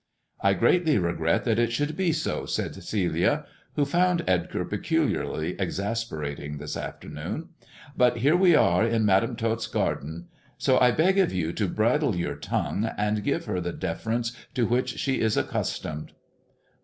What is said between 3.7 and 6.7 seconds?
who found Edgar peculiarly exasperating